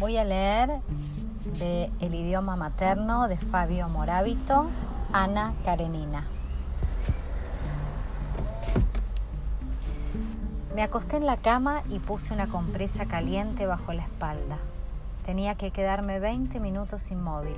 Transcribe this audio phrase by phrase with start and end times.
[0.00, 0.80] Voy a leer
[1.58, 4.68] de El idioma materno de Fabio Morábito,
[5.12, 6.26] Ana Karenina.
[10.74, 14.58] Me acosté en la cama y puse una compresa caliente bajo la espalda.
[15.26, 17.56] Tenía que quedarme 20 minutos inmóvil.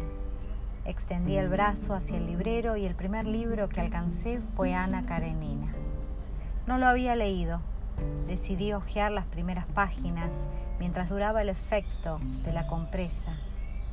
[0.85, 5.73] Extendí el brazo hacia el librero y el primer libro que alcancé fue Ana Karenina.
[6.67, 7.61] No lo había leído.
[8.27, 10.47] Decidí hojear las primeras páginas
[10.79, 13.37] mientras duraba el efecto de la compresa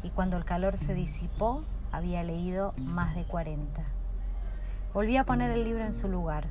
[0.03, 3.83] y cuando el calor se disipó había leído más de 40.
[4.93, 6.47] Volví a poner el libro en su lugar.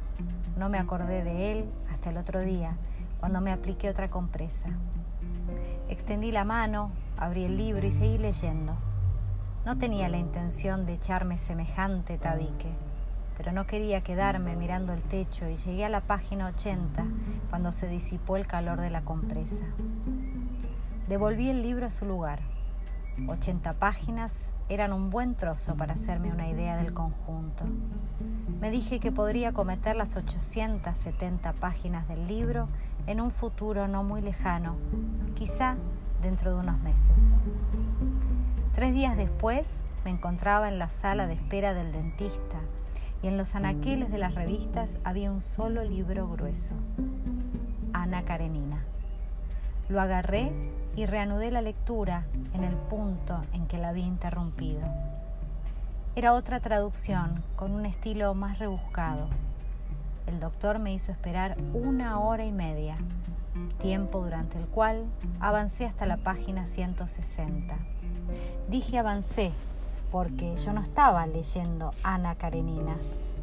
[0.56, 2.76] No me acordé de él hasta el otro día,
[3.18, 4.68] cuando me apliqué otra compresa.
[5.88, 8.76] Extendí la mano, abrí el libro y seguí leyendo.
[9.66, 12.72] No tenía la intención de echarme semejante tabique,
[13.40, 17.06] pero no quería quedarme mirando el techo y llegué a la página 80
[17.48, 19.64] cuando se disipó el calor de la compresa.
[21.08, 22.40] Devolví el libro a su lugar.
[23.26, 27.64] 80 páginas eran un buen trozo para hacerme una idea del conjunto.
[28.60, 32.68] Me dije que podría cometer las 870 páginas del libro
[33.06, 34.76] en un futuro no muy lejano,
[35.34, 35.76] quizá
[36.20, 37.40] dentro de unos meses.
[38.74, 42.58] Tres días después me encontraba en la sala de espera del dentista
[43.22, 46.74] y en los anaqueles de las revistas había un solo libro grueso,
[47.92, 48.82] Ana Karenina.
[49.88, 50.52] Lo agarré
[50.96, 54.82] y reanudé la lectura en el punto en que la había interrumpido.
[56.16, 59.28] Era otra traducción con un estilo más rebuscado.
[60.26, 62.96] El doctor me hizo esperar una hora y media,
[63.80, 65.04] tiempo durante el cual
[65.40, 67.76] avancé hasta la página 160.
[68.68, 69.52] Dije avancé
[70.10, 72.96] porque yo no estaba leyendo Ana Karenina,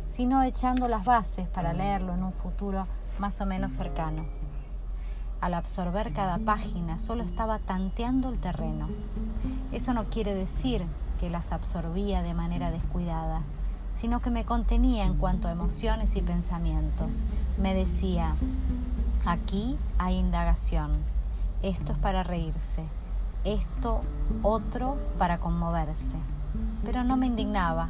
[0.03, 2.87] sino echando las bases para leerlo en un futuro
[3.19, 4.25] más o menos cercano.
[5.39, 8.89] Al absorber cada página solo estaba tanteando el terreno.
[9.71, 10.85] Eso no quiere decir
[11.19, 13.41] que las absorbía de manera descuidada,
[13.91, 17.23] sino que me contenía en cuanto a emociones y pensamientos.
[17.57, 18.35] Me decía,
[19.25, 20.91] aquí hay indagación,
[21.61, 22.83] esto es para reírse,
[23.43, 24.01] esto
[24.41, 26.17] otro para conmoverse.
[26.83, 27.89] Pero no me indignaba,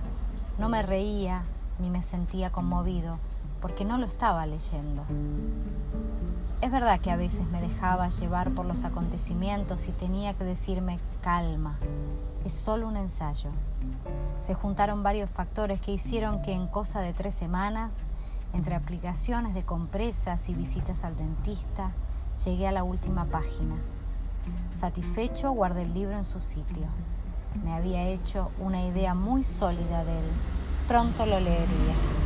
[0.57, 1.43] no me reía
[1.79, 3.19] ni me sentía conmovido,
[3.61, 5.03] porque no lo estaba leyendo.
[6.61, 10.99] Es verdad que a veces me dejaba llevar por los acontecimientos y tenía que decirme
[11.21, 11.77] calma,
[12.43, 13.49] es solo un ensayo.
[14.41, 18.03] Se juntaron varios factores que hicieron que en cosa de tres semanas,
[18.53, 21.91] entre aplicaciones de compresas y visitas al dentista,
[22.45, 23.75] llegué a la última página.
[24.73, 26.87] Satisfecho, guardé el libro en su sitio.
[27.63, 30.25] Me había hecho una idea muy sólida de él.
[30.87, 32.16] Pronto lo leería.